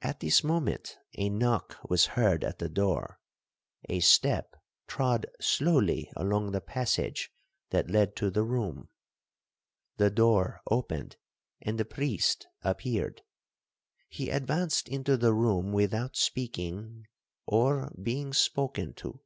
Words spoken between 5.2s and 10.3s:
slowly along the passage that led to the room,—the